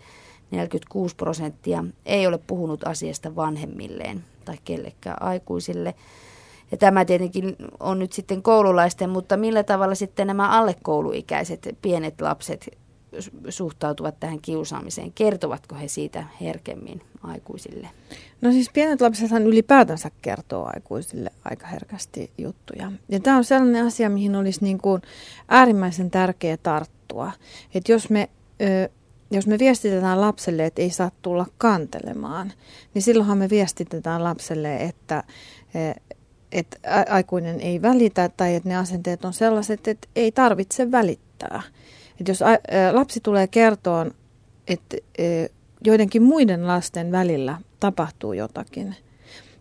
[0.50, 5.94] 46 prosenttia, ei ole puhunut asiasta vanhemmilleen tai kellekään aikuisille.
[6.70, 12.20] Ja tämä tietenkin on nyt sitten koululaisten, mutta millä tavalla sitten nämä alle kouluikäiset pienet
[12.20, 12.85] lapset
[13.48, 15.12] suhtautuvat tähän kiusaamiseen?
[15.12, 17.88] Kertovatko he siitä herkemmin aikuisille?
[18.40, 22.92] No siis pienet lapsethan ylipäätänsä kertoo aikuisille aika herkästi juttuja.
[23.08, 25.02] Ja tämä on sellainen asia, mihin olisi niin kuin
[25.48, 27.32] äärimmäisen tärkeä tarttua.
[27.74, 28.28] Että jos me,
[29.30, 32.52] jos me viestitetään lapselle, että ei saa tulla kantelemaan,
[32.94, 35.24] niin silloinhan me viestitetään lapselle, että
[36.52, 41.62] että aikuinen ei välitä tai että ne asenteet on sellaiset, että ei tarvitse välittää.
[42.20, 42.40] Että jos
[42.92, 44.14] lapsi tulee kertoon,
[44.68, 44.96] että
[45.84, 48.96] joidenkin muiden lasten välillä tapahtuu jotakin,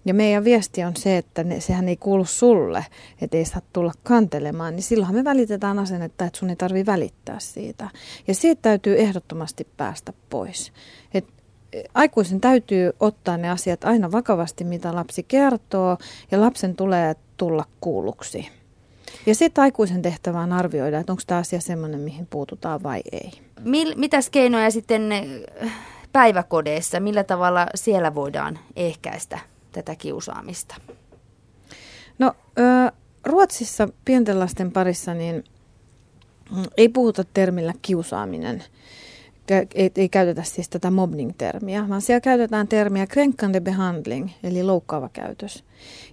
[0.05, 2.85] ja meidän viesti on se, että ne, sehän ei kuulu sulle,
[3.21, 7.39] että ei saa tulla kantelemaan, niin silloin me välitetään asennetta, että sun ei tarvitse välittää
[7.39, 7.89] siitä.
[8.27, 10.73] Ja siitä täytyy ehdottomasti päästä pois.
[11.13, 11.25] Et
[11.93, 15.97] aikuisen täytyy ottaa ne asiat aina vakavasti, mitä lapsi kertoo,
[16.31, 18.47] ja lapsen tulee tulla kuulluksi.
[19.25, 23.31] Ja sitten aikuisen tehtävä on arvioida, että onko tämä asia sellainen, mihin puututaan vai ei.
[23.59, 25.71] Mil, mitäs keinoja sitten eh,
[26.11, 29.39] päiväkodeissa, millä tavalla siellä voidaan ehkäistä
[29.71, 30.75] tätä kiusaamista?
[32.19, 32.33] No
[33.25, 35.43] Ruotsissa pienten lasten parissa niin
[36.51, 38.63] mm, ei puhuta termillä kiusaaminen
[39.75, 45.63] ei, ei käytetä siis tätä mobbing-termiä, vaan siellä käytetään termiä kränkande behandling, eli loukkaava käytös.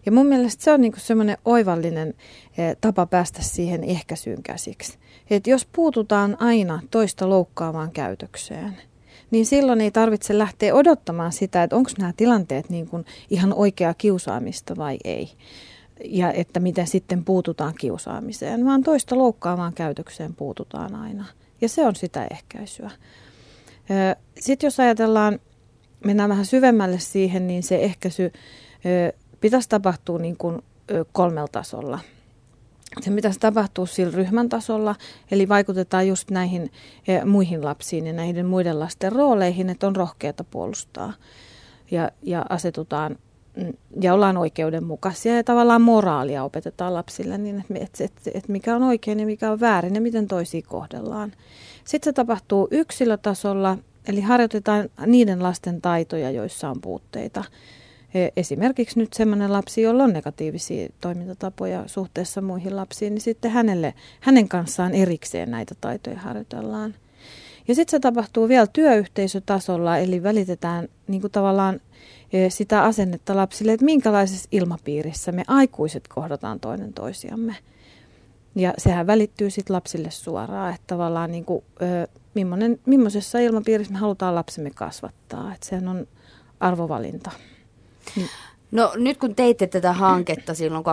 [0.06, 2.14] Ja mun mielestä se on niinku semmoinen oivallinen
[2.58, 4.98] eh, tapa päästä siihen ehkäisyyn käsiksi.
[5.30, 8.76] Et jos puututaan aina toista loukkaavaan käytökseen,
[9.30, 13.94] niin silloin ei tarvitse lähteä odottamaan sitä, että onko nämä tilanteet niin kuin ihan oikeaa
[13.94, 15.30] kiusaamista vai ei.
[16.04, 21.24] Ja että miten sitten puututaan kiusaamiseen, vaan toista loukkaavaan käytökseen puututaan aina.
[21.60, 22.90] Ja se on sitä ehkäisyä.
[24.40, 25.38] Sitten jos ajatellaan,
[26.04, 28.32] mennään vähän syvemmälle siihen, niin se ehkäisy
[29.40, 30.62] pitäisi tapahtua niin kuin
[31.12, 31.98] kolmella tasolla.
[33.00, 34.94] Se pitäisi tapahtua sillä ryhmän tasolla,
[35.30, 36.72] eli vaikutetaan just näihin
[37.24, 41.12] muihin lapsiin ja näiden muiden lasten rooleihin, että on rohkeata puolustaa
[41.90, 43.18] ja, ja asetutaan
[44.00, 48.82] ja ollaan oikeudenmukaisia ja tavallaan moraalia opetetaan lapsille, niin että, että, että, että mikä on
[48.82, 51.32] oikein ja mikä on väärin ja miten toisia kohdellaan.
[51.84, 57.44] Sitten se tapahtuu yksilötasolla, eli harjoitetaan niiden lasten taitoja, joissa on puutteita.
[58.14, 63.94] E, esimerkiksi nyt sellainen lapsi, jolla on negatiivisia toimintatapoja suhteessa muihin lapsiin, niin sitten hänelle,
[64.20, 66.94] hänen kanssaan erikseen näitä taitoja harjoitellaan.
[67.68, 71.80] Ja sitten se tapahtuu vielä työyhteisötasolla, eli välitetään niin kuin tavallaan
[72.48, 77.56] sitä asennetta lapsille, että minkälaisessa ilmapiirissä me aikuiset kohdataan toinen toisiamme.
[78.54, 83.98] Ja sehän välittyy sitten lapsille suoraan, että tavallaan niin kuin, ö, millainen, millaisessa ilmapiirissä me
[83.98, 85.54] halutaan lapsemme kasvattaa.
[85.54, 86.06] Että sehän on
[86.60, 87.30] arvovalinta.
[88.16, 88.28] Niin.
[88.70, 90.84] No nyt kun teitte tätä hanketta silloin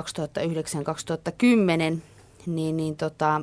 [1.96, 2.00] 2009-2010,
[2.46, 3.42] niin, niin tota,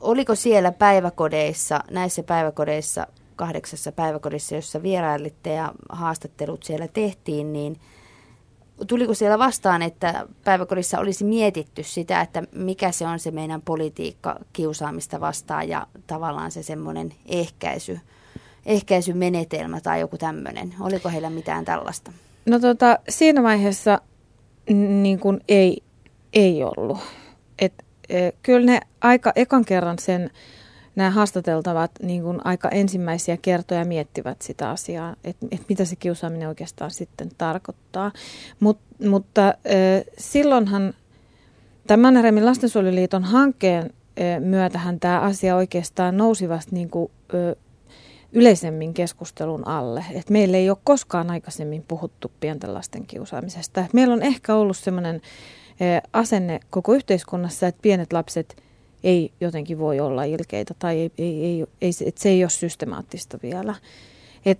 [0.00, 3.06] oliko siellä päiväkodeissa, näissä päiväkodeissa,
[3.36, 7.76] kahdeksassa päiväkodissa, jossa vierailitte ja haastattelut siellä tehtiin, niin–
[8.86, 14.36] tuliko siellä vastaan, että päiväkodissa olisi mietitty sitä, että mikä se on se meidän politiikka
[14.52, 18.00] kiusaamista vastaan ja tavallaan se semmoinen ehkäisy,
[18.66, 20.74] ehkäisymenetelmä tai joku tämmöinen.
[20.80, 22.12] Oliko heillä mitään tällaista?
[22.46, 24.00] No tota, siinä vaiheessa
[25.02, 25.82] niin kuin ei,
[26.32, 26.98] ei ollut.
[27.58, 30.30] Et, e, kyllä ne aika ekan kerran sen
[30.96, 36.48] nämä haastateltavat niin kuin aika ensimmäisiä kertoja miettivät sitä asiaa, että, että mitä se kiusaaminen
[36.48, 38.12] oikeastaan sitten tarkoittaa.
[38.60, 39.54] Mut, mutta äh,
[40.18, 40.94] silloinhan
[41.86, 47.62] tämän Mannerheimin lastensuojeluliiton hankkeen äh, myötähän tämä asia oikeastaan nousi vasta niin kuin, äh,
[48.32, 50.04] yleisemmin keskustelun alle.
[50.12, 53.80] Et meillä ei ole koskaan aikaisemmin puhuttu pienten lasten kiusaamisesta.
[53.80, 55.20] Et meillä on ehkä ollut sellainen
[56.12, 58.56] asenne koko yhteiskunnassa, että pienet lapset–
[59.04, 63.38] ei jotenkin voi olla ilkeitä tai ei, ei, ei, ei, et se ei ole systemaattista
[63.42, 63.74] vielä.
[64.44, 64.58] Et,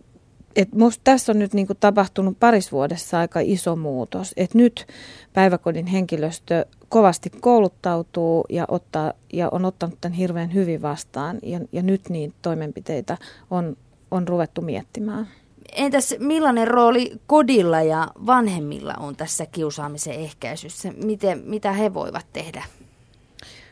[0.56, 4.32] et musta tässä on nyt niinku tapahtunut paris vuodessa aika iso muutos.
[4.36, 4.86] Et nyt
[5.32, 11.38] päiväkodin henkilöstö kovasti kouluttautuu ja, ottaa, ja on ottanut tämän hirveän hyvin vastaan.
[11.42, 13.18] Ja, ja nyt niin toimenpiteitä
[13.50, 13.76] on,
[14.10, 15.28] on ruvettu miettimään.
[15.72, 20.92] Entäs millainen rooli kodilla ja vanhemmilla on tässä kiusaamisen ehkäisyssä?
[21.04, 22.64] Miten, mitä he voivat tehdä?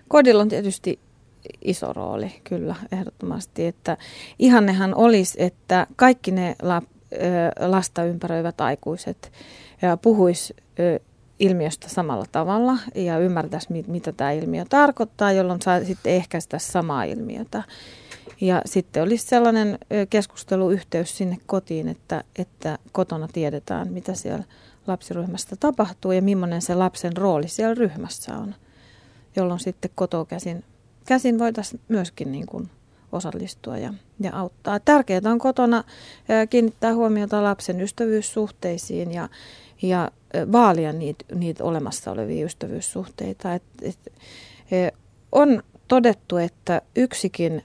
[0.09, 0.99] Kodilla on tietysti
[1.63, 3.67] iso rooli, kyllä, ehdottomasti.
[3.67, 3.97] Että
[4.39, 6.83] ihannehan olisi, että kaikki ne la,
[7.59, 9.33] lasta ympäröivät aikuiset
[10.03, 10.55] puhuis
[11.39, 17.63] ilmiöstä samalla tavalla ja ymmärtäisi, mitä tämä ilmiö tarkoittaa, jolloin saa sitten ehkäistä samaa ilmiötä.
[18.41, 19.79] Ja sitten olisi sellainen
[20.11, 24.45] keskusteluyhteys sinne kotiin, että, että kotona tiedetään, mitä siellä
[24.87, 28.55] lapsiryhmästä tapahtuu ja millainen se lapsen rooli siellä ryhmässä on,
[29.37, 30.27] jolloin sitten kotoa
[31.07, 32.71] käsin, voitaisiin myöskin niin kuin
[33.13, 34.81] osallistua ja, ja auttaa.
[34.81, 35.85] Tärkeää on kotona
[36.51, 39.29] kiinnittää huomiota lapsen ystävyyssuhteisiin ja,
[39.83, 40.11] ja
[40.53, 43.55] vaalia niitä, niitä olemassa olevia ystävyyssuhteita.
[43.55, 44.13] Et, et,
[45.33, 47.63] on todettu, että yksikin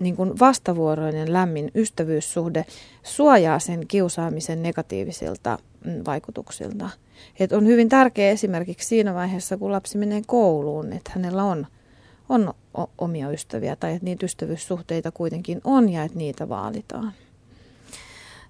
[0.00, 2.64] niin kuin vastavuoroinen lämmin ystävyyssuhde
[3.02, 5.58] suojaa sen kiusaamisen negatiivisilta
[6.06, 6.90] vaikutuksilta.
[7.40, 11.66] Et on hyvin tärkeää esimerkiksi siinä vaiheessa, kun lapsi menee kouluun, että hänellä on,
[12.28, 12.54] on
[12.98, 17.12] omia ystäviä tai että niitä ystävyyssuhteita kuitenkin on ja että niitä vaalitaan.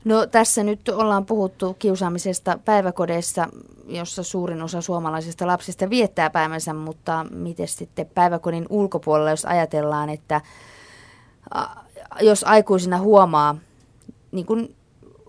[0.05, 3.49] No tässä nyt ollaan puhuttu kiusaamisesta päiväkodeissa,
[3.87, 10.41] jossa suurin osa suomalaisista lapsista viettää päivänsä, mutta miten sitten päiväkodin ulkopuolella, jos ajatellaan, että
[12.21, 13.57] jos aikuisina huomaa,
[14.33, 14.77] niin kuin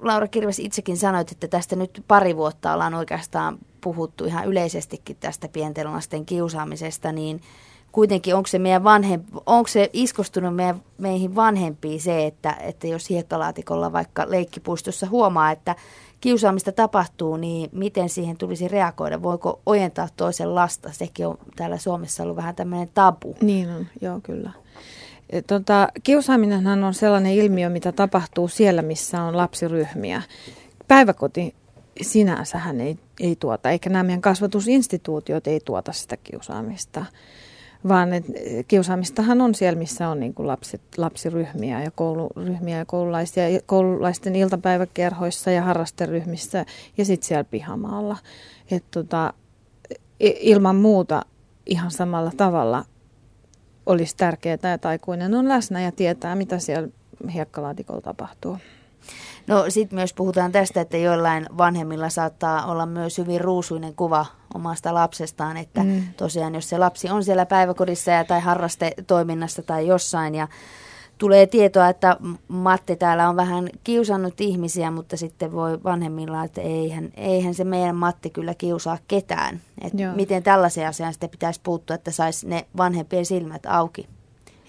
[0.02, 5.48] Laura Kirves itsekin sanoit, että tästä nyt pari vuotta ollaan oikeastaan puhuttu ihan yleisestikin tästä
[5.48, 7.42] pienten lasten kiusaamisesta, niin
[7.92, 13.10] kuitenkin onko se, meidän vanhem, onko se iskostunut meidän, meihin vanhempiin se, että, että jos
[13.10, 15.76] hiekkalaatikolla vaikka leikkipuistossa huomaa, että
[16.22, 19.22] kiusaamista tapahtuu, niin miten siihen tulisi reagoida?
[19.22, 20.92] Voiko ojentaa toisen lasta?
[20.92, 23.36] Sekin on täällä Suomessa ollut vähän tämmöinen tabu.
[23.42, 24.52] Niin on, joo kyllä.
[25.48, 30.22] Tota, kiusaaminenhan on sellainen ilmiö, mitä tapahtuu siellä, missä on lapsiryhmiä.
[30.88, 31.56] Päiväkoti
[32.02, 37.06] sinänsähän ei, ei tuota, eikä nämä meidän kasvatusinstituutiot ei tuota sitä kiusaamista,
[37.88, 38.26] vaan et,
[38.68, 45.52] kiusaamistahan on siellä, missä on niin kuin lapset, lapsiryhmiä ja kouluryhmiä ja koululaisia, koululaisten iltapäiväkerhoissa
[45.52, 46.66] ja harrasteryhmissä
[46.98, 48.18] ja sitten siellä pihamaalla.
[48.72, 49.34] Et tota,
[50.20, 51.22] ilman muuta
[51.66, 52.86] ihan samalla tavalla
[53.90, 56.88] olisi tärkeää, että aikuinen on läsnä ja tietää, mitä siellä
[57.34, 58.58] hiekkalaatikolla tapahtuu.
[59.48, 64.94] No sitten myös puhutaan tästä, että joillain vanhemmilla saattaa olla myös hyvin ruusuinen kuva omasta
[64.94, 66.04] lapsestaan, että mm.
[66.18, 70.48] tosiaan jos se lapsi on siellä päiväkodissa ja tai harrastetoiminnassa tai jossain ja
[71.20, 77.10] tulee tietoa, että Matti täällä on vähän kiusannut ihmisiä, mutta sitten voi vanhemmilla, että eihän,
[77.18, 79.62] eihän se meidän Matti kyllä kiusaa ketään.
[79.82, 84.08] Et miten tällaisen asian sitten pitäisi puuttua, että saisi ne vanhempien silmät auki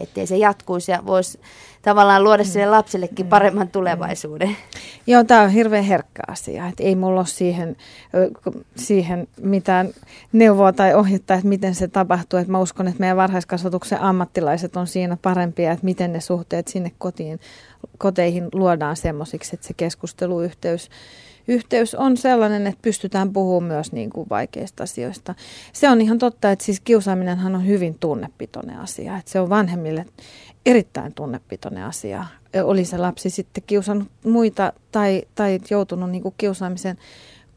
[0.00, 1.40] ettei se jatkuisi ja voisi
[1.82, 2.70] tavallaan luoda sille mm.
[2.70, 3.30] lapsellekin mm.
[3.30, 4.56] paremman tulevaisuuden.
[5.06, 6.66] Joo, tämä on hirveän herkkä asia.
[6.66, 7.76] Että ei mulla ole siihen,
[8.76, 9.88] siihen mitään
[10.32, 12.38] neuvoa tai ohjetta, että miten se tapahtuu.
[12.38, 16.92] Että mä uskon, että meidän varhaiskasvatuksen ammattilaiset on siinä parempia, että miten ne suhteet sinne
[16.98, 17.40] kotiin,
[17.98, 20.90] koteihin luodaan semmoisiksi, että se keskusteluyhteys
[21.48, 25.34] yhteys on sellainen, että pystytään puhumaan myös niin kuin vaikeista asioista.
[25.72, 29.18] Se on ihan totta, että siis kiusaaminenhan on hyvin tunnepitoinen asia.
[29.18, 30.06] Että se on vanhemmille
[30.66, 32.24] erittäin tunnepitoinen asia.
[32.64, 36.98] Oli se lapsi sitten kiusannut muita tai, tai joutunut niin kuin kiusaamisen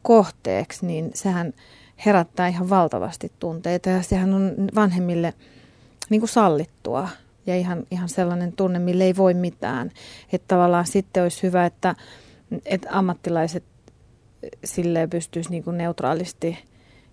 [0.02, 1.52] kohteeksi, niin sehän
[2.06, 5.34] herättää ihan valtavasti tunteita ja sehän on vanhemmille
[6.10, 7.08] niin kuin sallittua
[7.46, 9.90] ja ihan, ihan sellainen tunne, mille ei voi mitään.
[10.32, 11.94] Että tavallaan sitten olisi hyvä, että,
[12.64, 13.64] että ammattilaiset
[14.64, 16.58] silleen pystyisi niin kuin neutraalisti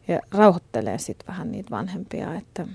[0.07, 2.67] ja rauhoittelee sitten vähän niitä vanhempia, että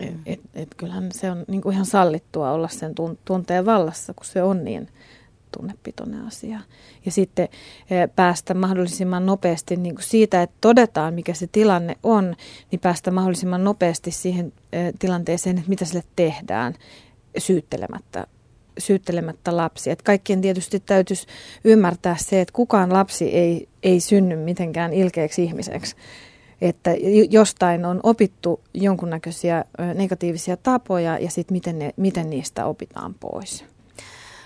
[0.00, 4.26] et, et, et kyllähän se on niin kuin ihan sallittua olla sen tunteen vallassa, kun
[4.26, 4.88] se on niin
[5.56, 6.60] tunnepitoinen asia.
[7.04, 7.48] Ja sitten
[7.90, 12.36] e, päästä mahdollisimman nopeasti niin kuin siitä, että todetaan, mikä se tilanne on,
[12.70, 16.74] niin päästä mahdollisimman nopeasti siihen e, tilanteeseen, että mitä sille tehdään
[17.38, 18.26] syyttelemättä
[18.78, 19.92] syyttelemättä lapsia.
[19.92, 21.26] Että kaikkien tietysti täytyisi
[21.64, 25.96] ymmärtää se, että kukaan lapsi ei, ei synny mitenkään ilkeäksi ihmiseksi.
[26.60, 26.90] Että
[27.30, 33.64] jostain on opittu jonkunnäköisiä negatiivisia tapoja ja sitten miten, ne, miten niistä opitaan pois.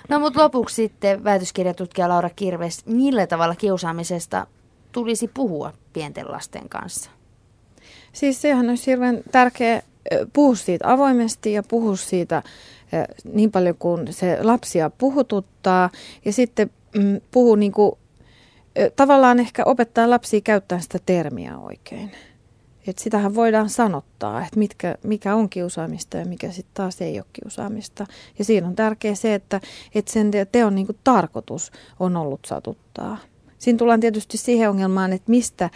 [0.09, 4.47] No mutta lopuksi sitten väitöskirjatutkija Laura Kirves, millä tavalla kiusaamisesta
[4.93, 7.11] tulisi puhua pienten lasten kanssa?
[8.13, 9.83] Siis sehän olisi hirveän tärkeä
[10.33, 12.43] puhua siitä avoimesti ja puhua siitä
[13.25, 15.91] niin paljon kuin se lapsia puhututtaa
[16.25, 17.93] ja sitten mm, puhuu niin kuin,
[18.97, 22.11] tavallaan ehkä opettaa lapsia käyttämään sitä termiä oikein.
[22.87, 24.61] Et sitähän voidaan sanottaa, että
[25.05, 28.07] mikä on kiusaamista ja mikä sitten taas ei ole kiusaamista.
[28.39, 29.61] Ja siinä on tärkeää se, että,
[29.95, 31.71] että sen teon niin tarkoitus
[32.01, 33.19] on ollut satuttaa.
[33.59, 35.71] Siinä tullaan tietysti siihen ongelmaan, että mistä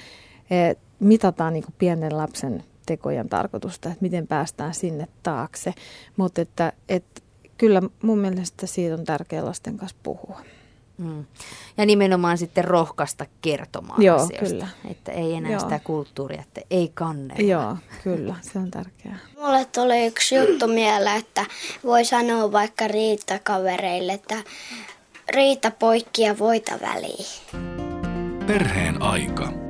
[1.01, 5.75] mitataan niin pienen lapsen tekojen tarkoitusta, että miten päästään sinne taakse.
[6.17, 7.23] Mutta että, että
[7.59, 10.41] kyllä mun mielestä siitä on tärkeää lasten kanssa puhua.
[10.99, 11.25] Mm.
[11.77, 14.49] Ja nimenomaan sitten rohkaista kertomaan Joo, asioista.
[14.49, 14.69] kyllä.
[14.91, 15.61] Että ei enää Joo.
[15.61, 17.51] sitä kulttuuria, että ei kannella.
[17.51, 19.19] Joo, kyllä, se on tärkeää.
[19.41, 21.45] Mulle tuli yksi juttu mieleen, että
[21.85, 24.37] voi sanoa vaikka riittakavereille, että
[25.31, 27.27] riitä poikki ja voita väliin.
[28.47, 29.66] Perheen aika.